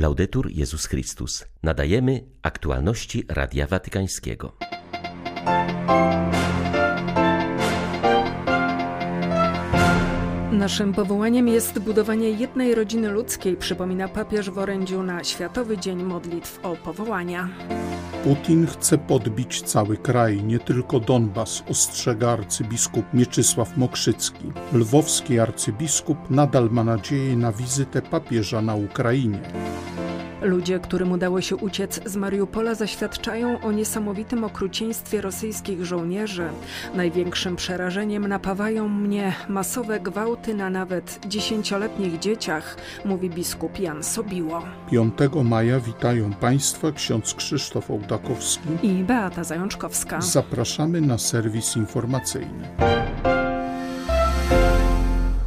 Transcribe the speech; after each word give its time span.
Laudetur 0.00 0.50
Jezus 0.50 0.86
Chrystus. 0.86 1.44
Nadajemy 1.62 2.24
aktualności 2.42 3.24
Radia 3.28 3.66
Watykańskiego. 3.66 4.52
Naszym 10.52 10.92
powołaniem 10.92 11.48
jest 11.48 11.78
budowanie 11.78 12.30
jednej 12.30 12.74
rodziny 12.74 13.08
ludzkiej, 13.08 13.56
przypomina 13.56 14.08
papież 14.08 14.50
w 14.50 14.58
orędziu 14.58 15.02
na 15.02 15.24
Światowy 15.24 15.78
Dzień 15.78 16.02
Modlitw 16.02 16.60
o 16.62 16.76
Powołania. 16.76 17.48
Putin 18.24 18.66
chce 18.66 18.98
podbić 18.98 19.62
cały 19.62 19.96
kraj, 19.96 20.42
nie 20.42 20.58
tylko 20.58 21.00
Donbas, 21.00 21.62
ostrzega 21.68 22.30
arcybiskup 22.30 23.14
Mieczysław 23.14 23.76
Mokrzycki. 23.76 24.52
Lwowski 24.72 25.40
arcybiskup 25.40 26.30
nadal 26.30 26.70
ma 26.70 26.84
nadzieję 26.84 27.36
na 27.36 27.52
wizytę 27.52 28.02
papieża 28.02 28.62
na 28.62 28.74
Ukrainie. 28.74 29.40
Ludzie, 30.42 30.78
którym 30.78 31.12
udało 31.12 31.40
się 31.40 31.56
uciec 31.56 32.00
z 32.04 32.16
Mariupola, 32.16 32.74
zaświadczają 32.74 33.60
o 33.60 33.72
niesamowitym 33.72 34.44
okrucieństwie 34.44 35.20
rosyjskich 35.20 35.84
żołnierzy. 35.84 36.48
Największym 36.94 37.56
przerażeniem 37.56 38.28
napawają 38.28 38.88
mnie 38.88 39.34
masowe 39.48 40.00
gwałty 40.00 40.54
na 40.54 40.70
nawet 40.70 41.20
dziesięcioletnich 41.28 42.18
dzieciach, 42.18 42.76
mówi 43.04 43.30
biskup 43.30 43.78
Jan 43.78 44.02
Sobiło. 44.02 44.62
5 44.90 45.14
maja 45.44 45.80
witają 45.80 46.32
Państwa 46.32 46.92
ksiądz 46.92 47.34
Krzysztof 47.34 47.90
Ołdakowski 47.90 48.68
i 48.82 49.04
Beata 49.04 49.44
Zajączkowska. 49.44 50.20
Zapraszamy 50.20 51.00
na 51.00 51.18
serwis 51.18 51.76
informacyjny. 51.76 52.68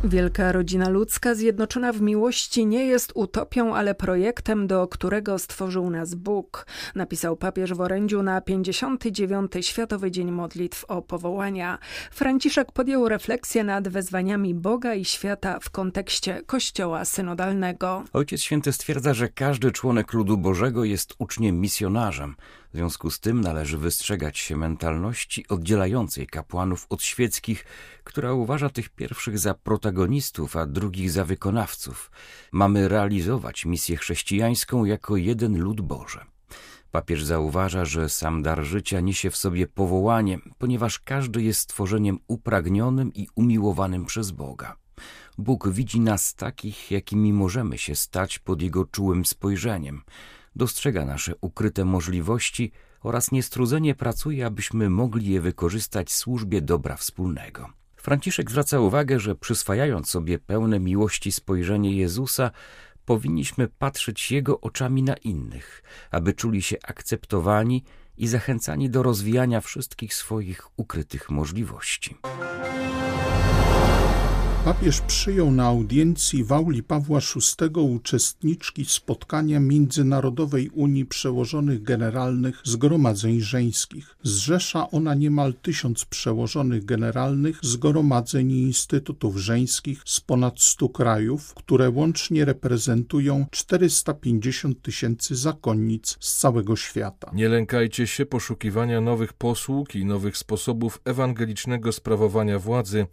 Wielka 0.05 0.51
rodzina 0.51 0.89
ludzka 0.89 1.35
zjednoczona 1.35 1.93
w 1.93 2.01
miłości 2.01 2.65
nie 2.65 2.85
jest 2.85 3.11
utopią, 3.15 3.75
ale 3.75 3.95
projektem, 3.95 4.67
do 4.67 4.87
którego 4.87 5.39
stworzył 5.39 5.89
nas 5.89 6.15
Bóg, 6.15 6.65
napisał 6.95 7.37
papież 7.37 7.73
w 7.73 7.81
orędziu 7.81 8.23
na 8.23 8.41
59. 8.41 9.51
Światowy 9.61 10.11
Dzień 10.11 10.31
Modlitw 10.31 10.85
o 10.85 11.01
Powołania. 11.01 11.77
Franciszek 12.11 12.71
podjął 12.71 13.09
refleksję 13.09 13.63
nad 13.63 13.87
wezwaniami 13.87 14.53
Boga 14.53 14.95
i 14.95 15.05
świata 15.05 15.59
w 15.59 15.69
kontekście 15.69 16.41
Kościoła 16.45 17.05
synodalnego. 17.05 18.03
Ojciec 18.13 18.41
Święty 18.41 18.73
stwierdza, 18.73 19.13
że 19.13 19.29
każdy 19.29 19.71
członek 19.71 20.13
ludu 20.13 20.37
Bożego 20.37 20.83
jest 20.83 21.13
uczniem 21.17 21.61
misjonarzem. 21.61 22.35
W 22.73 22.75
związku 22.75 23.11
z 23.11 23.19
tym 23.19 23.41
należy 23.41 23.77
wystrzegać 23.77 24.37
się 24.39 24.57
mentalności 24.57 25.47
oddzielającej 25.47 26.27
kapłanów 26.27 26.85
od 26.89 27.03
świeckich, 27.03 27.65
która 28.03 28.33
uważa 28.33 28.69
tych 28.69 28.89
pierwszych 28.89 29.39
za 29.39 29.53
protagonistów, 29.53 30.57
a 30.57 30.65
drugich 30.65 31.11
za 31.11 31.25
wykonawców. 31.25 32.11
Mamy 32.51 32.87
realizować 32.87 33.65
misję 33.65 33.97
chrześcijańską 33.97 34.85
jako 34.85 35.17
jeden 35.17 35.59
lud 35.59 35.81
Boży. 35.81 36.19
Papież 36.91 37.23
zauważa, 37.23 37.85
że 37.85 38.09
sam 38.09 38.43
dar 38.43 38.63
życia 38.63 38.99
niesie 38.99 39.31
w 39.31 39.37
sobie 39.37 39.67
powołanie, 39.67 40.39
ponieważ 40.57 40.99
każdy 40.99 41.43
jest 41.43 41.59
stworzeniem 41.59 42.19
upragnionym 42.27 43.13
i 43.13 43.27
umiłowanym 43.35 44.05
przez 44.05 44.31
Boga. 44.31 44.75
Bóg 45.37 45.69
widzi 45.69 45.99
nas 45.99 46.35
takich, 46.35 46.91
jakimi 46.91 47.33
możemy 47.33 47.77
się 47.77 47.95
stać 47.95 48.39
pod 48.39 48.61
Jego 48.61 48.85
czułym 48.85 49.25
spojrzeniem– 49.25 50.01
dostrzega 50.55 51.05
nasze 51.05 51.33
ukryte 51.41 51.85
możliwości 51.85 52.71
oraz 53.01 53.31
niestrudzenie 53.31 53.95
pracuje, 53.95 54.45
abyśmy 54.45 54.89
mogli 54.89 55.31
je 55.31 55.41
wykorzystać 55.41 56.09
w 56.09 56.13
służbie 56.13 56.61
dobra 56.61 56.95
wspólnego. 56.95 57.69
Franciszek 57.95 58.51
zwraca 58.51 58.79
uwagę, 58.79 59.19
że 59.19 59.35
przyswajając 59.35 60.09
sobie 60.09 60.39
pełne 60.39 60.79
miłości 60.79 61.31
spojrzenie 61.31 61.95
Jezusa, 61.95 62.51
powinniśmy 63.05 63.67
patrzeć 63.67 64.31
Jego 64.31 64.61
oczami 64.61 65.03
na 65.03 65.13
innych, 65.13 65.83
aby 66.11 66.33
czuli 66.33 66.61
się 66.61 66.77
akceptowani 66.83 67.83
i 68.17 68.27
zachęcani 68.27 68.89
do 68.89 69.03
rozwijania 69.03 69.61
wszystkich 69.61 70.13
swoich 70.13 70.79
ukrytych 70.79 71.29
możliwości. 71.29 72.17
Papież 74.65 75.01
przyjął 75.01 75.51
na 75.51 75.65
audiencji 75.65 76.43
w 76.43 76.51
auli 76.51 76.83
Pawła 76.83 77.19
VI 77.19 77.79
uczestniczki 77.79 78.85
spotkania 78.85 79.59
Międzynarodowej 79.59 80.69
Unii 80.69 81.05
Przełożonych 81.05 81.83
Generalnych 81.83 82.61
Zgromadzeń 82.63 83.41
Żeńskich. 83.41 84.15
Zrzesza 84.23 84.91
ona 84.91 85.13
niemal 85.15 85.53
tysiąc 85.53 86.05
przełożonych 86.05 86.85
generalnych 86.85 87.59
zgromadzeń 87.61 88.51
i 88.51 88.61
instytutów 88.61 89.37
żeńskich 89.37 90.01
z 90.05 90.19
ponad 90.19 90.61
stu 90.61 90.89
krajów, 90.89 91.53
które 91.53 91.89
łącznie 91.89 92.45
reprezentują 92.45 93.45
450 93.51 94.81
tysięcy 94.81 95.35
zakonnic 95.35 96.17
z 96.19 96.35
całego 96.39 96.75
świata. 96.75 97.31
Nie 97.33 97.49
lękajcie 97.49 98.07
się 98.07 98.25
poszukiwania 98.25 99.01
nowych 99.01 99.33
posług 99.33 99.95
i 99.95 100.05
nowych 100.05 100.37
sposobów 100.37 101.01
ewangelicznego 101.05 101.91
sprawowania 101.91 102.59
władzy. 102.59 103.05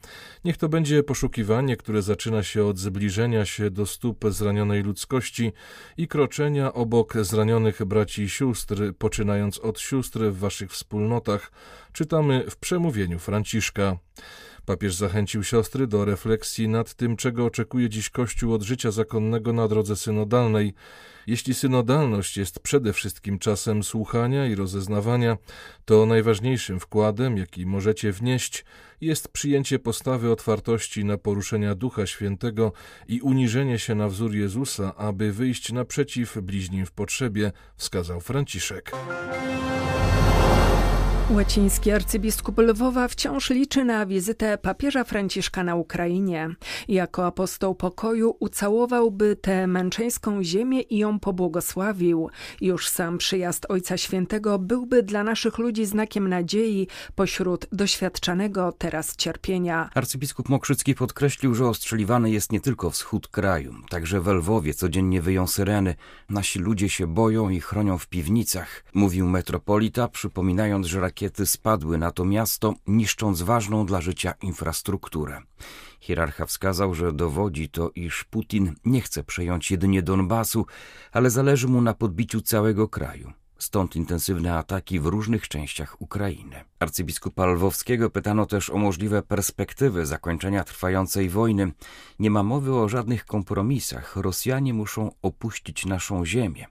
Niech 0.44 0.56
to 0.56 0.68
będzie 0.68 1.02
poszukiwanie 1.02 1.39
poszukiwanie, 1.40 1.76
które 1.76 2.02
zaczyna 2.02 2.42
się 2.42 2.64
od 2.64 2.78
zbliżenia 2.78 3.44
się 3.44 3.70
do 3.70 3.86
stóp 3.86 4.24
zranionej 4.28 4.82
ludzkości 4.82 5.52
i 5.96 6.08
kroczenia 6.08 6.72
obok 6.72 7.14
zranionych 7.20 7.84
braci 7.84 8.22
i 8.22 8.28
sióstr, 8.28 8.92
poczynając 8.98 9.58
od 9.58 9.80
sióstr 9.80 10.20
w 10.20 10.38
waszych 10.38 10.70
wspólnotach, 10.70 11.52
czytamy 11.92 12.44
w 12.50 12.56
przemówieniu 12.56 13.18
Franciszka. 13.18 13.96
Papież 14.66 14.94
zachęcił 14.94 15.44
siostry 15.44 15.86
do 15.86 16.04
refleksji 16.04 16.68
nad 16.68 16.94
tym, 16.94 17.16
czego 17.16 17.44
oczekuje 17.44 17.88
dziś 17.88 18.10
Kościół 18.10 18.54
od 18.54 18.62
życia 18.62 18.90
zakonnego 18.90 19.52
na 19.52 19.68
drodze 19.68 19.96
synodalnej. 19.96 20.74
Jeśli 21.26 21.54
synodalność 21.54 22.36
jest 22.36 22.60
przede 22.60 22.92
wszystkim 22.92 23.38
czasem 23.38 23.82
słuchania 23.82 24.46
i 24.46 24.54
rozeznawania, 24.54 25.36
to 25.84 26.06
najważniejszym 26.06 26.80
wkładem, 26.80 27.36
jaki 27.36 27.66
możecie 27.66 28.12
wnieść, 28.12 28.64
jest 29.00 29.28
przyjęcie 29.28 29.78
postawy 29.78 30.32
otwartości 30.32 31.04
na 31.04 31.18
poruszenia 31.18 31.74
Ducha 31.74 32.06
Świętego 32.06 32.72
i 33.08 33.20
uniżenie 33.20 33.78
się 33.78 33.94
na 33.94 34.08
wzór 34.08 34.34
Jezusa, 34.34 34.96
aby 34.96 35.32
wyjść 35.32 35.72
naprzeciw 35.72 36.38
bliźnim 36.42 36.86
w 36.86 36.92
potrzebie, 36.92 37.52
wskazał 37.76 38.20
Franciszek. 38.20 38.92
Łaciński 41.34 41.90
arcybiskup 41.90 42.58
Lwowa 42.58 43.08
wciąż 43.08 43.50
liczy 43.50 43.84
na 43.84 44.06
wizytę 44.06 44.58
papieża 44.58 45.04
Franciszka 45.04 45.64
na 45.64 45.74
Ukrainie. 45.74 46.48
Jako 46.88 47.26
apostoł 47.26 47.74
pokoju 47.74 48.36
ucałowałby 48.40 49.36
tę 49.36 49.66
męczeńską 49.66 50.44
ziemię 50.44 50.80
i 50.80 50.98
ją 50.98 51.20
pobłogosławił. 51.20 52.30
Już 52.60 52.88
sam 52.88 53.18
przyjazd 53.18 53.66
Ojca 53.68 53.96
Świętego 53.96 54.58
byłby 54.58 55.02
dla 55.02 55.24
naszych 55.24 55.58
ludzi 55.58 55.86
znakiem 55.86 56.28
nadziei 56.28 56.88
pośród 57.14 57.66
doświadczanego 57.72 58.72
teraz 58.72 59.16
cierpienia. 59.16 59.90
Arcybiskup 59.94 60.48
Mokrzycki 60.48 60.94
podkreślił, 60.94 61.54
że 61.54 61.68
ostrzeliwany 61.68 62.30
jest 62.30 62.52
nie 62.52 62.60
tylko 62.60 62.90
wschód 62.90 63.28
kraju, 63.28 63.74
także 63.88 64.20
w 64.20 64.26
Lwowie 64.26 64.74
codziennie 64.74 65.22
wyją 65.22 65.46
syreny. 65.46 65.94
Nasi 66.30 66.58
ludzie 66.58 66.88
się 66.88 67.06
boją 67.06 67.50
i 67.50 67.60
chronią 67.60 67.98
w 67.98 68.06
piwnicach, 68.06 68.84
mówił 68.94 69.26
metropolita, 69.26 70.08
przypominając, 70.08 70.86
że 70.86 71.00
rakiety 71.00 71.19
rakiety 71.20 71.46
spadły 71.46 71.98
na 71.98 72.10
to 72.10 72.24
miasto, 72.24 72.74
niszcząc 72.86 73.42
ważną 73.42 73.86
dla 73.86 74.00
życia 74.00 74.34
infrastrukturę. 74.42 75.40
Hierarcha 76.00 76.46
wskazał, 76.46 76.94
że 76.94 77.12
dowodzi 77.12 77.68
to, 77.68 77.90
iż 77.94 78.24
Putin 78.24 78.74
nie 78.84 79.00
chce 79.00 79.24
przejąć 79.24 79.70
jedynie 79.70 80.02
Donbasu, 80.02 80.66
ale 81.12 81.30
zależy 81.30 81.68
mu 81.68 81.80
na 81.80 81.94
podbiciu 81.94 82.40
całego 82.40 82.88
kraju. 82.88 83.32
Stąd 83.58 83.96
intensywne 83.96 84.56
ataki 84.56 85.00
w 85.00 85.06
różnych 85.06 85.48
częściach 85.48 86.00
Ukrainy. 86.02 86.69
Arcybiskupa 86.80 87.46
Lwowskiego 87.46 88.10
pytano 88.10 88.46
też 88.46 88.70
o 88.70 88.78
możliwe 88.78 89.22
perspektywy 89.22 90.06
zakończenia 90.06 90.64
trwającej 90.64 91.28
wojny. 91.28 91.72
Nie 92.18 92.30
ma 92.30 92.42
mowy 92.42 92.74
o 92.74 92.88
żadnych 92.88 93.24
kompromisach. 93.24 94.16
Rosjanie 94.16 94.74
muszą 94.74 95.10
opuścić 95.22 95.86
naszą 95.86 96.26
ziemię. 96.26 96.66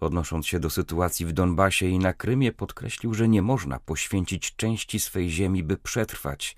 Odnosząc 0.00 0.46
się 0.46 0.60
do 0.60 0.70
sytuacji 0.70 1.26
w 1.26 1.32
Donbasie 1.32 1.86
i 1.86 1.98
na 1.98 2.12
Krymie, 2.12 2.52
podkreślił, 2.52 3.14
że 3.14 3.28
nie 3.28 3.42
można 3.42 3.78
poświęcić 3.78 4.56
części 4.56 5.00
swej 5.00 5.30
ziemi, 5.30 5.62
by 5.62 5.76
przetrwać. 5.76 6.56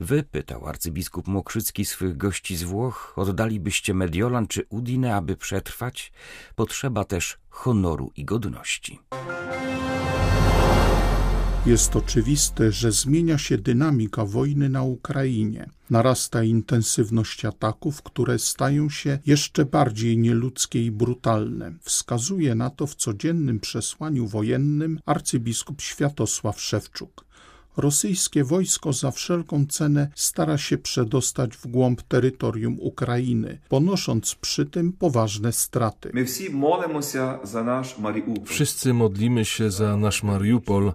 Wy, 0.00 0.22
pytał 0.22 0.68
arcybiskup 0.68 1.26
Mokrzycki 1.26 1.84
swych 1.84 2.16
gości 2.16 2.56
z 2.56 2.62
Włoch, 2.62 3.12
oddalibyście 3.16 3.94
Mediolan 3.94 4.46
czy 4.46 4.66
Udine, 4.68 5.16
aby 5.16 5.36
przetrwać? 5.36 6.12
Potrzeba 6.54 7.04
też 7.04 7.38
honoru 7.48 8.10
i 8.16 8.24
godności. 8.24 8.98
Jest 11.66 11.96
oczywiste, 11.96 12.72
że 12.72 12.92
zmienia 12.92 13.38
się 13.38 13.58
dynamika 13.58 14.24
wojny 14.24 14.68
na 14.68 14.82
Ukrainie. 14.82 15.70
Narasta 15.90 16.42
intensywność 16.42 17.44
ataków, 17.44 18.02
które 18.02 18.38
stają 18.38 18.90
się 18.90 19.18
jeszcze 19.26 19.64
bardziej 19.64 20.18
nieludzkie 20.18 20.84
i 20.84 20.90
brutalne. 20.90 21.72
Wskazuje 21.82 22.54
na 22.54 22.70
to 22.70 22.86
w 22.86 22.94
codziennym 22.94 23.60
przesłaniu 23.60 24.26
wojennym 24.26 25.00
arcybiskup 25.06 25.80
Światosław 25.82 26.60
Szewczuk. 26.60 27.24
rosyjskie 27.76 28.44
wojsko 28.44 28.92
za 28.92 29.10
wszelką 29.10 29.66
cenę 29.66 30.08
stara 30.14 30.58
się 30.58 30.78
przedostać 30.78 31.56
w 31.56 31.66
głąb 31.66 32.02
terytorium 32.02 32.76
Ukrainy, 32.80 33.58
ponosząc 33.68 34.34
przy 34.34 34.66
tym 34.66 34.92
poważne 34.92 35.52
straty. 35.52 36.12
Wszyscy 38.44 38.94
modlimy 38.94 39.44
się 39.44 39.70
za 39.70 39.96
nasz 39.96 40.22
Mariupol, 40.22 40.92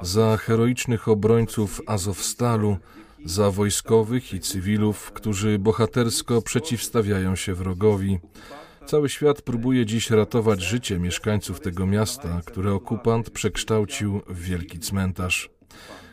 za 0.00 0.36
heroicznych 0.36 1.08
obrońców 1.08 1.80
Azowstalu, 1.86 2.76
za 3.24 3.50
wojskowych 3.50 4.34
i 4.34 4.40
cywilów, 4.40 5.12
którzy 5.12 5.58
bohatersko 5.58 6.42
przeciwstawiają 6.42 7.36
się 7.36 7.54
wrogowi. 7.54 8.18
Cały 8.86 9.08
świat 9.08 9.42
próbuje 9.42 9.86
dziś 9.86 10.10
ratować 10.10 10.62
życie 10.62 10.98
mieszkańców 10.98 11.60
tego 11.60 11.86
miasta, 11.86 12.40
które 12.44 12.72
okupant 12.72 13.30
przekształcił 13.30 14.20
w 14.28 14.40
wielki 14.40 14.78
cmentarz. 14.78 15.50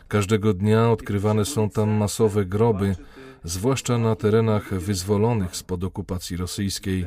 Każdego 0.08 0.54
dnia 0.54 0.90
odkrywane 0.90 1.44
są 1.44 1.70
tam 1.70 1.90
masowe 1.90 2.44
groby, 2.44 2.96
zwłaszcza 3.44 3.98
na 3.98 4.16
terenach 4.16 4.74
wyzwolonych 4.74 5.56
spod 5.56 5.84
okupacji 5.84 6.36
rosyjskiej. 6.36 7.06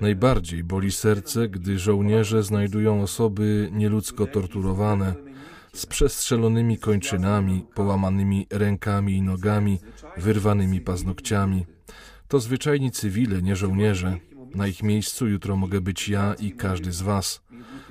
Najbardziej 0.00 0.64
boli 0.64 0.92
serce, 0.92 1.48
gdy 1.48 1.78
żołnierze 1.78 2.42
znajdują 2.42 3.02
osoby 3.02 3.68
nieludzko 3.72 4.26
torturowane, 4.26 5.14
z 5.72 5.86
przestrzelonymi 5.86 6.78
kończynami, 6.78 7.64
połamanymi 7.74 8.46
rękami 8.50 9.16
i 9.16 9.22
nogami, 9.22 9.78
wyrwanymi 10.16 10.80
paznokciami. 10.80 11.66
To 12.28 12.40
zwyczajni 12.40 12.90
cywile, 12.90 13.42
nie 13.42 13.56
żołnierze. 13.56 14.18
Na 14.54 14.66
ich 14.66 14.82
miejscu 14.82 15.26
jutro 15.26 15.56
mogę 15.56 15.80
być 15.80 16.08
ja 16.08 16.34
i 16.34 16.52
każdy 16.52 16.92
z 16.92 17.02
Was. 17.02 17.42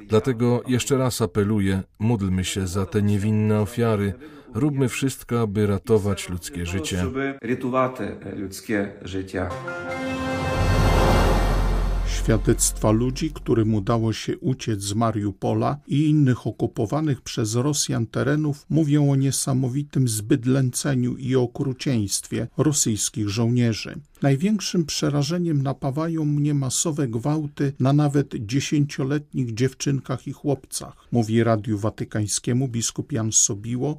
Dlatego 0.07 0.63
jeszcze 0.67 0.97
raz 0.97 1.21
apeluję, 1.21 1.83
módlmy 1.99 2.43
się 2.43 2.67
za 2.67 2.85
te 2.85 3.01
niewinne 3.01 3.59
ofiary, 3.59 4.13
róbmy 4.53 4.89
wszystko, 4.89 5.41
aby 5.41 5.67
ratować 5.67 6.29
ludzkie 6.29 6.65
życie. 6.65 7.05
Świadectwa 12.27 12.91
ludzi, 12.91 13.31
którym 13.31 13.75
udało 13.75 14.13
się 14.13 14.37
uciec 14.37 14.81
z 14.81 14.93
Mariupola 14.93 15.77
i 15.87 16.09
innych 16.09 16.47
okupowanych 16.47 17.21
przez 17.21 17.55
Rosjan 17.55 18.07
terenów, 18.07 18.65
mówią 18.69 19.11
o 19.11 19.15
niesamowitym 19.15 20.07
zbydlęceniu 20.07 21.17
i 21.17 21.35
okrucieństwie 21.35 22.47
rosyjskich 22.57 23.29
żołnierzy. 23.29 23.99
Największym 24.21 24.85
przerażeniem 24.85 25.63
napawają 25.63 26.25
mnie 26.25 26.53
masowe 26.53 27.07
gwałty 27.07 27.73
na 27.79 27.93
nawet 27.93 28.35
dziesięcioletnich 28.35 29.53
dziewczynkach 29.53 30.27
i 30.27 30.33
chłopcach, 30.33 30.93
mówi 31.11 31.43
Radiu 31.43 31.77
Watykańskiemu 31.77 32.67
biskup 32.67 33.11
Jan 33.11 33.31
Sobiło, 33.31 33.97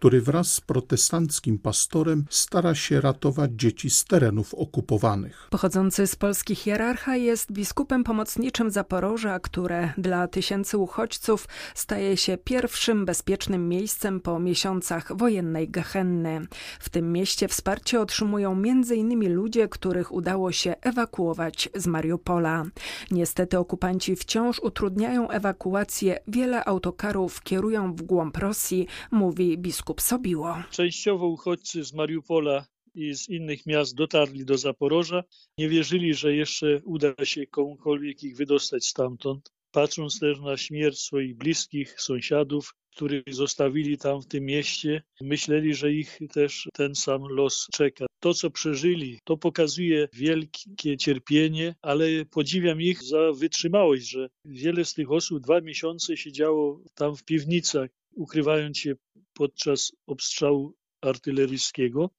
który 0.00 0.20
wraz 0.20 0.52
z 0.52 0.60
protestanckim 0.60 1.58
pastorem 1.58 2.24
stara 2.30 2.74
się 2.74 3.00
ratować 3.00 3.50
dzieci 3.54 3.90
z 3.90 4.04
terenów 4.04 4.54
okupowanych. 4.54 5.48
Pochodzący 5.50 6.06
z 6.06 6.16
polskich 6.16 6.58
hierarcha 6.58 7.16
jest 7.16 7.52
biskupem 7.52 8.04
pomocniczym 8.04 8.70
Zaporoża, 8.70 9.40
które 9.40 9.92
dla 9.98 10.28
tysięcy 10.28 10.78
uchodźców 10.78 11.48
staje 11.74 12.16
się 12.16 12.38
pierwszym 12.38 13.04
bezpiecznym 13.04 13.68
miejscem 13.68 14.20
po 14.20 14.38
miesiącach 14.38 15.16
wojennej 15.16 15.68
Gehenny. 15.68 16.40
W 16.80 16.88
tym 16.88 17.12
mieście 17.12 17.48
wsparcie 17.48 18.00
otrzymują 18.00 18.52
m.in. 18.52 19.34
ludzie, 19.34 19.59
których 19.68 20.12
udało 20.12 20.52
się 20.52 20.74
ewakuować 20.80 21.68
z 21.74 21.86
Mariupola. 21.86 22.64
Niestety 23.10 23.58
okupanci 23.58 24.16
wciąż 24.16 24.58
utrudniają 24.58 25.30
ewakuację. 25.30 26.20
Wiele 26.28 26.64
autokarów 26.64 27.42
kierują 27.42 27.94
w 27.94 28.02
głąb 28.02 28.36
Rosji, 28.36 28.86
mówi 29.10 29.58
biskup 29.58 30.00
Sobiło. 30.00 30.56
Częściowo 30.70 31.26
uchodźcy 31.26 31.84
z 31.84 31.92
Mariupola 31.92 32.66
i 32.94 33.14
z 33.14 33.28
innych 33.28 33.66
miast 33.66 33.94
dotarli 33.94 34.44
do 34.44 34.58
Zaporoża. 34.58 35.24
Nie 35.58 35.68
wierzyli, 35.68 36.14
że 36.14 36.34
jeszcze 36.34 36.80
uda 36.84 37.24
się 37.24 37.46
komukolwiek 37.46 38.22
ich 38.22 38.36
wydostać 38.36 38.86
stamtąd. 38.86 39.52
Patrząc 39.70 40.20
też 40.20 40.40
na 40.40 40.56
śmierć 40.56 41.00
swoich 41.00 41.36
bliskich, 41.36 42.00
sąsiadów, 42.00 42.74
których 42.90 43.22
zostawili 43.30 43.98
tam 43.98 44.22
w 44.22 44.26
tym 44.26 44.44
mieście, 44.44 45.02
myśleli, 45.20 45.74
że 45.74 45.92
ich 45.92 46.18
też 46.32 46.68
ten 46.72 46.94
sam 46.94 47.22
los 47.22 47.66
czeka. 47.72 48.06
To, 48.20 48.34
co 48.34 48.50
przeżyli, 48.50 49.18
to 49.24 49.36
pokazuje 49.36 50.08
wielkie 50.12 50.96
cierpienie, 50.96 51.74
ale 51.82 52.24
podziwiam 52.24 52.80
ich 52.80 53.02
za 53.02 53.32
wytrzymałość, 53.32 54.08
że 54.08 54.28
wiele 54.44 54.84
z 54.84 54.94
tych 54.94 55.10
osób 55.10 55.42
dwa 55.42 55.60
miesiące 55.60 56.16
siedziało 56.16 56.82
tam 56.94 57.16
w 57.16 57.24
piwnicach, 57.24 57.90
ukrywając 58.14 58.78
się 58.78 58.94
podczas 59.32 59.92
obstrzału 60.06 60.74
artyleryjskiego, 61.00 62.10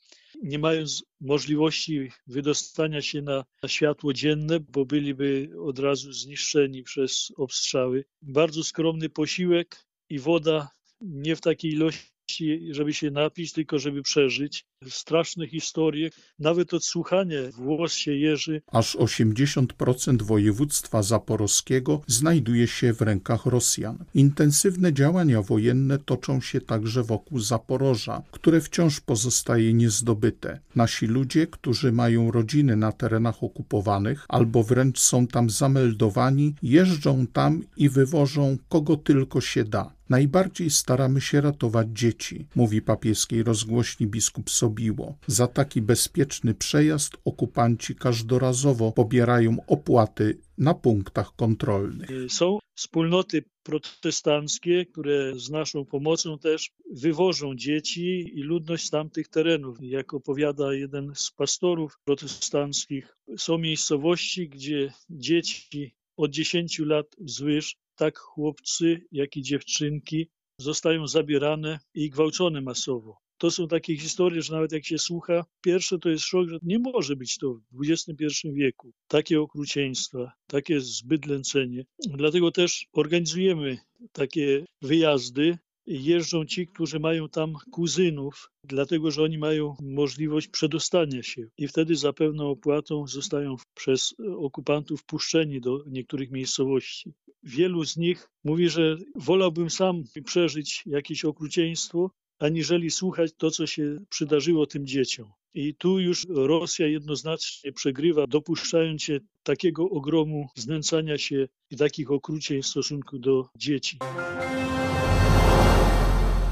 nie 0.44 0.60
mając 0.60 1.04
możliwości 1.22 2.12
wydostania 2.28 3.02
się 3.02 3.22
na, 3.22 3.46
na, 3.64 3.70
światło 3.70 4.14
dzienne, 4.14 4.60
bo 4.60 4.86
byliby 4.86 5.50
od 5.60 5.80
razu 5.80 6.14
zniszczeni 6.14 6.84
przez 6.84 7.32
obstrzały. 7.38 8.06
Bardzo 8.22 8.64
skromny 8.64 9.10
posiłek 9.10 9.86
i 10.12 10.20
woda 10.20 10.70
nie 11.02 11.36
w 11.36 11.42
takiej 11.42 11.72
ilości, 11.72 12.68
żeby 12.72 12.94
się 12.94 13.12
napić, 13.12 13.54
tylko 13.54 13.80
żeby 13.80 14.02
przeżyć. 14.04 14.66
Straszne 14.90 15.48
historie, 15.48 16.10
nawet 16.40 16.74
odsłuchanie 16.74 17.50
włos 17.54 17.94
się 17.94 18.16
jeży. 18.16 18.62
Aż 18.72 18.96
80% 18.96 20.22
województwa 20.22 21.04
zaporowskiego 21.04 22.02
znajduje 22.08 22.68
się 22.68 22.94
w 22.94 23.02
rękach 23.02 23.46
Rosjan. 23.46 24.06
Intensywne 24.14 24.94
działania 24.94 25.42
wojenne 25.42 26.00
toczą 26.00 26.42
się 26.42 26.62
także 26.62 27.04
wokół 27.04 27.40
Zaporoża, 27.40 28.22
które 28.32 28.62
wciąż 28.62 29.00
pozostaje 29.00 29.74
niezdobyte. 29.74 30.60
Nasi 30.76 31.08
ludzie, 31.08 31.48
którzy 31.48 31.92
mają 31.92 32.32
rodziny 32.32 32.76
na 32.76 32.92
terenach 32.92 33.44
okupowanych 33.44 34.26
albo 34.30 34.64
wręcz 34.64 35.00
są 35.00 35.28
tam 35.28 35.50
zameldowani, 35.50 36.56
jeżdżą 36.64 37.28
tam 37.28 37.64
i 37.78 37.90
wywożą 37.90 38.58
kogo 38.70 38.98
tylko 38.98 39.42
się 39.42 39.64
da. 39.64 40.02
Najbardziej 40.12 40.70
staramy 40.70 41.22
się 41.22 41.42
ratować 41.42 41.88
dzieci, 41.94 42.48
mówi 42.56 42.82
papieskiej 42.82 43.44
rozgłośni 43.44 44.08
biskup 44.08 44.50
Sobiło. 44.72 45.18
Za 45.28 45.48
taki 45.48 45.82
bezpieczny 45.82 46.54
przejazd 46.54 47.18
okupanci 47.26 47.96
każdorazowo 47.96 48.92
pobierają 48.92 49.58
opłaty 49.68 50.38
na 50.58 50.74
punktach 50.74 51.36
kontrolnych. 51.36 52.10
Są 52.30 52.60
wspólnoty 52.76 53.44
protestanckie, 53.64 54.86
które 54.86 55.40
z 55.40 55.50
naszą 55.50 55.86
pomocą 55.86 56.40
też 56.40 56.72
wywożą 56.92 57.56
dzieci 57.56 58.32
i 58.34 58.42
ludność 58.42 58.88
z 58.88 58.90
tamtych 58.90 59.28
terenów. 59.28 59.78
Jak 59.82 60.14
opowiada 60.14 60.74
jeden 60.74 61.12
z 61.16 61.32
pastorów 61.32 62.00
protestanckich, 62.06 63.18
są 63.38 63.58
miejscowości, 63.58 64.50
gdzie 64.50 64.94
dzieci 65.10 65.96
od 66.18 66.32
10 66.32 66.80
lat 66.80 67.08
wzwyż 67.20 67.76
tak 67.96 68.18
chłopcy, 68.20 69.02
jak 69.12 69.38
i 69.38 69.42
dziewczynki 69.42 70.30
zostają 70.58 71.08
zabierane 71.08 71.80
i 71.94 72.10
gwałcone 72.10 72.62
masowo. 72.62 73.18
To 73.42 73.52
są 73.52 73.68
takie 73.68 73.98
historie, 73.98 74.42
że 74.42 74.54
nawet 74.54 74.72
jak 74.72 74.86
się 74.86 74.98
słucha, 74.98 75.46
pierwsze 75.62 76.00
to 76.00 76.10
jest 76.10 76.24
szok, 76.24 76.50
że 76.50 76.60
nie 76.62 76.80
może 76.80 77.16
być 77.16 77.38
to 77.38 77.54
w 77.72 77.90
XXI 77.90 78.26
wieku. 78.54 78.92
Takie 79.08 79.42
okrucieństwa, 79.42 80.32
takie 80.48 80.82
zbydlęcenie. 80.82 81.86
Dlatego 82.00 82.52
też 82.52 82.88
organizujemy 82.94 83.78
takie 84.12 84.66
wyjazdy 84.82 85.58
jeżdżą 85.86 86.46
ci, 86.46 86.68
którzy 86.68 87.00
mają 87.00 87.30
tam 87.30 87.54
kuzynów, 87.72 88.52
dlatego 88.64 89.12
że 89.12 89.24
oni 89.24 89.38
mają 89.38 89.76
możliwość 89.82 90.48
przedostania 90.48 91.24
się 91.24 91.48
i 91.58 91.68
wtedy 91.68 91.96
za 91.96 92.14
pewną 92.14 92.50
opłatą 92.50 93.08
zostają 93.08 93.56
przez 93.74 94.16
okupantów 94.38 95.04
puszczeni 95.06 95.62
do 95.62 95.84
niektórych 95.88 96.32
miejscowości. 96.32 97.14
Wielu 97.44 97.86
z 97.86 97.98
nich 97.98 98.30
mówi, 98.44 98.70
że 98.70 98.98
wolałbym 99.16 99.70
sam 99.70 100.04
przeżyć 100.26 100.84
jakieś 100.86 101.26
okrucieństwo, 101.26 102.12
aniżeli 102.42 102.92
słuchać 102.92 103.32
to, 103.38 103.52
co 103.52 103.68
się 103.68 103.98
przydarzyło 104.10 104.66
tym 104.66 104.88
dzieciom. 104.88 105.32
I 105.54 105.76
tu 105.76 106.00
już 106.00 106.28
Rosja 106.30 106.88
jednoznacznie 106.88 107.72
przegrywa, 107.72 108.28
dopuszczając 108.28 109.04
się 109.04 109.20
takiego 109.44 109.90
ogromu 109.90 110.48
znęcania 110.56 111.18
się 111.18 111.48
i 111.70 111.78
takich 111.78 112.12
okrucień 112.12 112.62
w 112.62 112.68
stosunku 112.68 113.20
do 113.20 113.50
dzieci. 113.58 113.98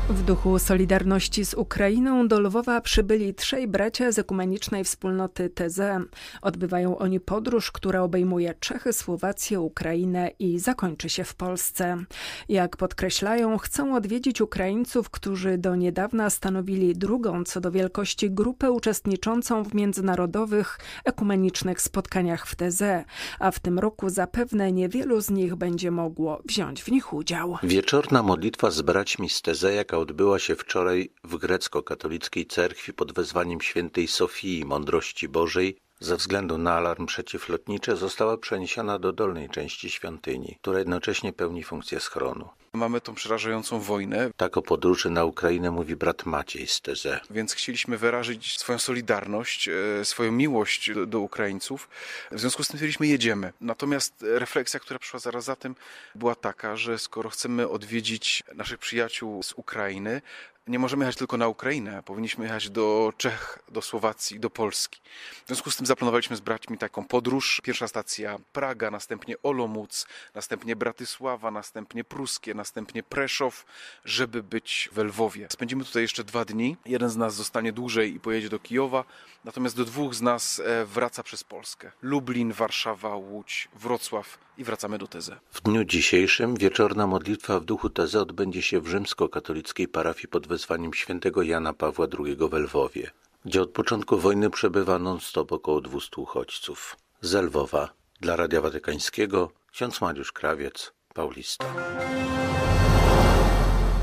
W 0.10 0.24
duchu 0.24 0.60
Solidarności 0.60 1.46
z 1.46 1.54
Ukrainą 1.54 2.28
do 2.28 2.40
Lwowa 2.40 2.82
przybyli 2.82 3.34
trzej 3.34 3.68
bracia 3.68 4.12
z 4.12 4.20
ekumenicznej 4.20 4.84
wspólnoty 4.84 5.50
TZ. 5.50 5.82
Odbywają 6.42 6.98
oni 6.98 7.20
podróż, 7.20 7.72
która 7.72 8.02
obejmuje 8.02 8.54
Czechy, 8.60 8.94
Słowację, 8.94 9.60
Ukrainę 9.60 10.32
i 10.40 10.60
zakończy 10.60 11.10
się 11.10 11.24
w 11.24 11.36
Polsce. 11.36 11.98
Jak 12.50 12.78
podkreślają, 12.78 13.58
chcą 13.58 13.96
odwiedzić 13.96 14.42
Ukraińców, 14.42 15.10
którzy 15.10 15.58
do 15.58 15.76
niedawna 15.76 16.30
stanowili 16.30 16.94
drugą 16.94 17.44
co 17.44 17.62
do 17.62 17.72
wielkości 17.72 18.32
grupę 18.32 18.72
uczestniczącą 18.72 19.64
w 19.64 19.74
międzynarodowych 19.74 20.80
ekumenicznych 21.06 21.82
spotkaniach 21.82 22.48
w 22.48 22.56
TZ, 22.56 22.84
a 23.40 23.52
w 23.52 23.60
tym 23.60 23.80
roku 23.80 24.10
zapewne 24.10 24.72
niewielu 24.72 25.22
z 25.22 25.30
nich 25.30 25.56
będzie 25.56 25.92
mogło 25.92 26.42
wziąć 26.46 26.84
w 26.84 26.92
nich 26.92 27.14
udział. 27.14 27.58
Wieczorna 27.64 28.24
modlitwa 28.24 28.72
z 28.72 28.82
braćmi 28.82 29.30
z 29.30 29.42
TZ, 29.42 29.64
jaka 29.76 29.99
odbyła 30.00 30.40
się 30.40 30.56
wczoraj 30.56 31.10
w 31.24 31.38
grecko-katolickiej 31.38 32.46
cerkwi 32.46 32.94
pod 32.94 33.14
wezwaniem 33.14 33.62
świętej 33.62 34.08
Sofii 34.08 34.66
Mądrości 34.66 35.30
Bożej 35.30 35.78
ze 36.00 36.16
względu 36.16 36.58
na 36.58 36.74
alarm 36.74 37.06
przeciwlotniczy 37.06 37.96
została 37.96 38.38
przeniesiona 38.38 39.00
do 39.00 39.14
dolnej 39.14 39.50
części 39.50 39.90
świątyni, 39.90 40.58
która 40.62 40.80
jednocześnie 40.80 41.34
pełni 41.34 41.64
funkcję 41.64 42.00
schronu. 42.00 42.50
Mamy 42.74 43.02
tą 43.02 43.16
przerażającą 43.16 43.80
wojnę. 43.80 44.32
Tak 44.38 44.58
o 44.58 44.62
podróży 44.62 45.10
na 45.10 45.26
Ukrainę 45.26 45.72
mówi 45.72 45.96
brat 45.96 46.26
Maciej 46.26 46.68
z 46.68 46.82
Teze. 46.82 47.20
Więc 47.30 47.54
chcieliśmy 47.54 47.98
wyrazić 47.98 48.60
swoją 48.60 48.80
solidarność, 48.80 49.70
e, 49.70 50.06
swoją 50.06 50.32
miłość 50.32 50.94
do, 50.94 51.06
do 51.06 51.20
Ukraińców. 51.20 51.90
W 52.32 52.40
związku 52.40 52.64
z 52.64 52.68
tym 52.68 52.78
stwierdziliśmy, 52.78 53.08
jedziemy. 53.08 53.54
Natomiast 53.62 54.14
refleksja, 54.22 54.80
która 54.80 55.00
przyszła 55.00 55.20
zaraz 55.20 55.44
za 55.44 55.56
tym, 55.56 55.76
była 56.16 56.36
taka, 56.36 56.76
że 56.76 57.00
skoro 57.00 57.30
chcemy 57.30 57.70
odwiedzić 57.70 58.44
naszych 58.56 58.78
przyjaciół 58.80 59.44
z 59.44 59.54
Ukrainy, 59.54 60.22
nie 60.70 60.80
możemy 60.80 61.06
jechać 61.06 61.16
tylko 61.16 61.38
na 61.38 61.48
Ukrainę, 61.48 62.04
powinniśmy 62.04 62.46
jechać 62.46 62.70
do 62.70 63.14
Czech, 63.18 63.60
do 63.72 63.82
Słowacji, 63.82 64.40
do 64.40 64.50
Polski. 64.50 65.02
W 65.44 65.48
związku 65.48 65.72
z 65.72 65.76
tym 65.76 65.86
zaplanowaliśmy 65.86 66.36
z 66.36 66.40
braćmi 66.40 66.78
taką 66.78 67.06
podróż. 67.06 67.62
Pierwsza 67.64 67.88
stacja 67.88 68.40
Praga, 68.54 68.92
następnie 68.92 69.36
Olomouc, 69.44 70.08
następnie 70.36 70.76
Bratysława, 70.76 71.52
następnie 71.52 72.04
Pruskie, 72.04 72.54
następnie 72.54 73.04
Preszow, 73.04 73.66
żeby 74.06 74.44
być 74.44 74.90
w 74.92 74.98
Lwowie. 74.98 75.48
Spędzimy 75.52 75.86
tutaj 75.86 76.02
jeszcze 76.02 76.24
dwa 76.24 76.46
dni. 76.46 76.78
Jeden 76.86 77.10
z 77.10 77.18
nas 77.18 77.36
zostanie 77.36 77.74
dłużej 77.74 78.16
i 78.16 78.20
pojedzie 78.20 78.50
do 78.50 78.60
Kijowa, 78.60 79.04
natomiast 79.44 79.78
do 79.78 79.86
dwóch 79.86 80.16
z 80.16 80.22
nas 80.22 80.62
e, 80.66 80.86
wraca 80.86 81.24
przez 81.24 81.44
Polskę. 81.44 81.92
Lublin, 82.02 82.54
Warszawa, 82.54 83.16
Łódź, 83.16 83.68
Wrocław 83.76 84.38
i 84.58 84.64
wracamy 84.64 84.98
do 84.98 85.08
Teze. 85.08 85.40
W 85.52 85.62
dniu 85.62 85.84
dzisiejszym 85.84 86.56
wieczorna 86.56 87.08
modlitwa 87.08 87.60
w 87.60 87.66
duchu 87.66 87.90
Teze 87.90 88.22
odbędzie 88.22 88.62
się 88.62 88.82
w 88.82 88.88
rzymskokatolickiej 88.88 89.88
parafii 89.88 90.28
pod 90.28 90.48
wezwaniem 90.60 90.94
świętego 90.94 91.42
Jana 91.44 91.74
Pawła 91.74 92.08
II 92.20 92.36
w 92.36 92.54
Lwowie, 92.54 93.12
gdzie 93.46 93.62
od 93.62 93.70
początku 93.70 94.18
wojny 94.18 94.50
przebywa 94.50 95.00
non-stop 95.00 95.52
około 95.52 95.82
200 95.82 96.22
uchodźców. 96.22 96.98
Z 97.22 97.34
Lwowa 97.34 97.90
dla 98.22 98.36
Radia 98.36 98.62
Watykańskiego 98.62 99.52
ksiądz 99.72 100.02
Mariusz 100.02 100.32
Krawiec, 100.32 100.94
Paulista. 101.14 101.66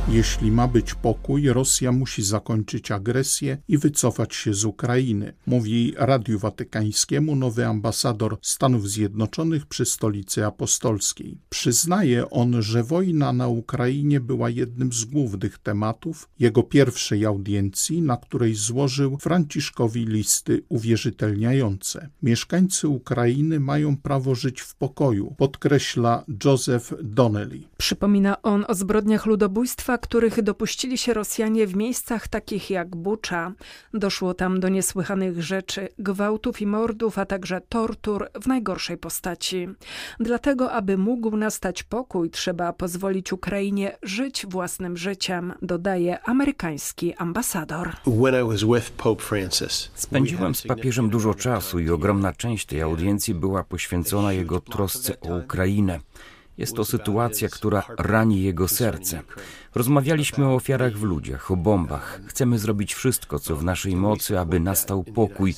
Jeśli 0.08 0.50
ma 0.52 0.68
być 0.68 0.94
pokój, 0.94 1.48
Rosja 1.48 1.92
musi 1.92 2.22
zakończyć 2.22 2.90
agresję 2.90 3.58
i 3.68 3.78
wycofać 3.78 4.34
się 4.34 4.54
z 4.54 4.64
Ukrainy, 4.64 5.32
mówi 5.46 5.94
Radiu 5.96 6.38
Watykańskiemu 6.38 7.36
nowy 7.36 7.66
ambasador 7.66 8.38
Stanów 8.42 8.90
Zjednoczonych 8.90 9.66
przy 9.66 9.84
Stolicy 9.84 10.46
Apostolskiej. 10.46 11.38
Przyznaje 11.48 12.30
on, 12.30 12.62
że 12.62 12.82
wojna 12.82 13.32
na 13.32 13.48
Ukrainie 13.48 14.20
była 14.20 14.50
jednym 14.50 14.92
z 14.92 15.04
głównych 15.04 15.58
tematów 15.58 16.28
jego 16.38 16.62
pierwszej 16.62 17.26
audiencji, 17.26 18.02
na 18.02 18.16
której 18.16 18.54
złożył 18.54 19.18
Franciszkowi 19.18 20.04
listy 20.06 20.62
uwierzytelniające. 20.68 22.08
Mieszkańcy 22.22 22.88
Ukrainy 22.88 23.60
mają 23.60 23.96
prawo 23.96 24.34
żyć 24.34 24.60
w 24.60 24.74
pokoju, 24.74 25.34
podkreśla 25.38 26.24
Joseph 26.44 26.92
Donnelly. 27.02 27.60
Przypomina 27.76 28.42
on 28.42 28.64
o 28.68 28.74
zbrodniach 28.74 29.26
ludobójstwa, 29.26 29.95
których 29.98 30.42
dopuścili 30.42 30.98
się 30.98 31.14
Rosjanie 31.14 31.66
w 31.66 31.76
miejscach 31.76 32.28
takich 32.28 32.70
jak 32.70 32.96
Bucza. 32.96 33.52
Doszło 33.94 34.34
tam 34.34 34.60
do 34.60 34.68
niesłychanych 34.68 35.42
rzeczy, 35.42 35.88
gwałtów 35.98 36.60
i 36.60 36.66
mordów, 36.66 37.18
a 37.18 37.26
także 37.26 37.60
tortur 37.68 38.28
w 38.42 38.46
najgorszej 38.46 38.98
postaci. 38.98 39.68
Dlatego, 40.20 40.72
aby 40.72 40.98
mógł 40.98 41.36
nastać 41.36 41.82
pokój, 41.82 42.30
trzeba 42.30 42.72
pozwolić 42.72 43.32
Ukrainie 43.32 43.98
żyć 44.02 44.46
własnym 44.46 44.96
życiem, 44.96 45.52
dodaje 45.62 46.22
amerykański 46.22 47.14
ambasador. 47.14 47.92
Spędziłem 49.94 50.54
z 50.54 50.62
papieżem 50.62 51.10
dużo 51.10 51.34
czasu 51.34 51.78
i 51.78 51.90
ogromna 51.90 52.32
część 52.32 52.66
tej 52.66 52.82
audiencji 52.82 53.34
była 53.34 53.64
poświęcona 53.64 54.32
jego 54.32 54.60
trosce 54.60 55.20
o 55.20 55.36
Ukrainę. 55.36 56.00
Jest 56.58 56.76
to 56.76 56.84
sytuacja, 56.84 57.48
która 57.48 57.82
rani 57.98 58.42
jego 58.42 58.68
serce. 58.68 59.22
Rozmawialiśmy 59.74 60.46
o 60.46 60.54
ofiarach 60.54 60.96
w 60.96 61.02
ludziach, 61.02 61.50
o 61.50 61.56
bombach. 61.56 62.20
Chcemy 62.26 62.58
zrobić 62.58 62.94
wszystko, 62.94 63.38
co 63.38 63.56
w 63.56 63.64
naszej 63.64 63.96
mocy, 63.96 64.38
aby 64.38 64.60
nastał 64.60 65.04
pokój. 65.04 65.54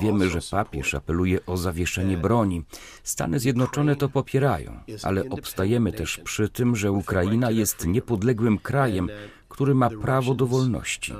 Wiemy, 0.00 0.30
że 0.30 0.38
papież 0.50 0.94
apeluje 0.94 1.46
o 1.46 1.56
zawieszenie 1.56 2.16
broni. 2.16 2.64
Stany 3.02 3.40
Zjednoczone 3.40 3.96
to 3.96 4.08
popierają, 4.08 4.80
ale 5.02 5.28
obstajemy 5.30 5.92
też 5.92 6.20
przy 6.24 6.48
tym, 6.48 6.76
że 6.76 6.92
Ukraina 6.92 7.50
jest 7.50 7.86
niepodległym 7.86 8.58
krajem, 8.58 9.08
który 9.52 9.74
ma 9.74 9.90
prawo 9.90 10.34
do 10.34 10.46
wolności. 10.46 11.12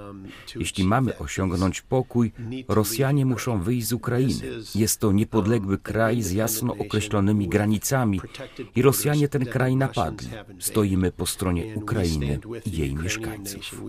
Jeśli 0.57 0.85
mamy 0.85 1.19
osiągnąć 1.19 1.81
pokój, 1.81 2.33
Rosjanie 2.69 3.27
muszą 3.27 3.61
wyjść 3.61 3.87
z 3.87 3.93
Ukrainy. 3.93 4.41
Jest 4.75 5.01
to 5.01 5.13
niepodległy 5.13 5.79
kraj 5.79 6.23
z 6.23 6.33
jasno 6.33 6.75
określonymi 6.79 7.49
granicami 7.49 8.21
i 8.77 8.83
Rosjanie 8.83 9.29
ten 9.29 9.47
kraj 9.47 9.77
napadli. 9.77 10.29
Stoimy 10.59 11.13
po 11.13 11.27
stronie 11.27 11.75
Ukrainy 11.75 12.39
i 12.67 12.79
jej 12.79 12.95
mieszkańców. 12.95 13.83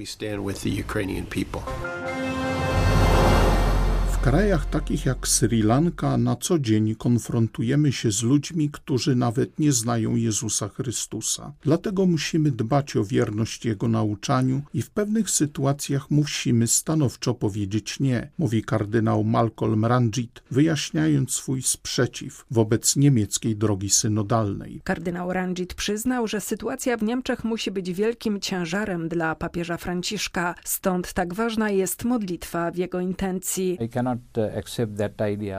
W 4.23 4.25
krajach 4.25 4.65
takich 4.65 5.05
jak 5.05 5.27
Sri 5.27 5.61
Lanka 5.61 6.17
na 6.17 6.35
co 6.35 6.59
dzień 6.59 6.95
konfrontujemy 6.95 7.91
się 7.91 8.11
z 8.11 8.23
ludźmi, 8.23 8.69
którzy 8.69 9.15
nawet 9.15 9.59
nie 9.59 9.71
znają 9.71 10.15
Jezusa 10.15 10.69
Chrystusa. 10.69 11.53
Dlatego 11.61 12.05
musimy 12.05 12.51
dbać 12.51 12.95
o 12.95 13.03
wierność 13.03 13.65
Jego 13.65 13.87
nauczaniu 13.87 14.61
i 14.73 14.81
w 14.81 14.89
pewnych 14.89 15.29
sytuacjach 15.29 16.11
musimy 16.11 16.67
stanowczo 16.67 17.33
powiedzieć 17.33 17.99
nie, 17.99 18.29
mówi 18.37 18.63
kardynał 18.63 19.23
Malcolm 19.23 19.85
Ranjit, 19.85 20.43
wyjaśniając 20.51 21.31
swój 21.31 21.61
sprzeciw 21.61 22.45
wobec 22.51 22.95
niemieckiej 22.95 23.55
drogi 23.55 23.89
synodalnej. 23.89 24.81
Kardynał 24.83 25.33
Ranjit 25.33 25.73
przyznał, 25.73 26.27
że 26.27 26.41
sytuacja 26.41 26.97
w 26.97 27.03
Niemczech 27.03 27.43
musi 27.43 27.71
być 27.71 27.93
wielkim 27.93 28.39
ciężarem 28.39 29.09
dla 29.09 29.35
papieża 29.35 29.77
Franciszka, 29.77 30.55
stąd 30.63 31.13
tak 31.13 31.33
ważna 31.33 31.69
jest 31.69 32.03
modlitwa 32.03 32.71
w 32.71 32.77
jego 32.77 32.99
intencji. 32.99 33.77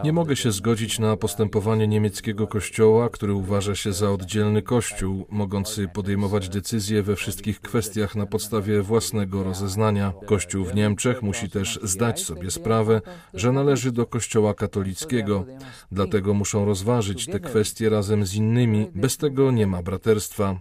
Nie 0.05 0.13
mogę 0.13 0.37
się 0.37 0.53
zgodzić 0.53 0.99
na 0.99 1.17
postępowanie 1.17 1.89
niemieckiego 1.89 2.47
kościoła, 2.47 3.09
który 3.09 3.35
uważa 3.35 3.75
się 3.75 3.93
za 3.93 4.11
oddzielny 4.11 4.63
kościół, 4.63 5.27
mogący 5.31 5.89
podejmować 5.89 6.49
decyzje 6.49 7.03
we 7.03 7.17
wszystkich 7.17 7.61
kwestiach 7.61 8.17
na 8.17 8.27
podstawie 8.27 8.83
własnego 8.83 9.45
rozeznania. 9.45 10.13
Kościół 10.27 10.65
w 10.65 10.75
Niemczech 10.75 11.23
musi 11.23 11.51
też 11.51 11.81
zdać 11.83 12.23
sobie 12.23 12.51
sprawę, 12.51 13.01
że 13.35 13.53
należy 13.53 13.93
do 13.93 14.07
kościoła 14.07 14.55
katolickiego. 14.55 15.45
Dlatego 15.93 16.35
muszą 16.35 16.65
rozważyć 16.65 17.27
te 17.27 17.41
kwestie 17.41 17.89
razem 17.89 18.27
z 18.27 18.35
innymi. 18.35 18.91
Bez 18.95 19.17
tego 19.17 19.51
nie 19.51 19.67
ma 19.67 19.83
braterstwa. 19.83 20.61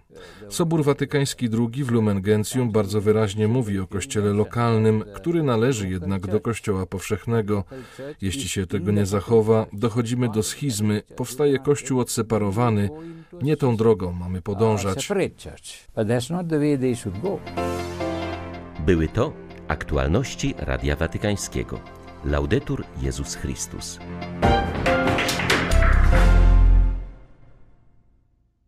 Sobór 0.50 0.84
Watykański 0.84 1.50
II 1.54 1.84
w 1.84 1.92
Lumen 1.92 2.22
Gentium 2.22 2.72
bardzo 2.72 3.02
wyraźnie 3.02 3.48
mówi 3.48 3.80
o 3.80 3.88
kościele 3.88 4.34
lokalnym, 4.34 5.04
który 5.16 5.44
należy 5.44 5.90
jednak 5.90 6.28
do 6.28 6.40
kościoła 6.40 6.86
powszechnego. 6.86 7.64
Jeśli 8.22 8.50
się 8.50 8.68
tego 8.68 8.92
nie 8.92 9.06
zachowa, 9.06 9.66
dochodzimy 9.74 10.30
do 10.30 10.44
schizmy, 10.44 11.02
powstaje 11.16 11.60
Kościół 11.60 12.00
odseparowany. 12.00 12.90
Nie 13.42 13.58
tą 13.58 13.78
drogą 13.78 14.12
mamy 14.12 14.42
podążać. 14.42 15.10
Były 18.86 19.08
to 19.08 19.34
aktualności 19.68 20.56
Radia 20.58 20.96
Watykańskiego. 20.96 21.80
Laudetur 22.26 22.84
Jezus 23.02 23.36
Chrystus. 23.36 24.00